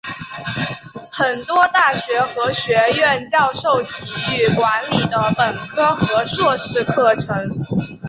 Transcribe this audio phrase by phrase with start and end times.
[1.11, 7.47] 很多大学和学院教授体育管理的本科和硕士课程。